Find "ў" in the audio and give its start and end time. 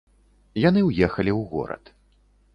1.39-1.41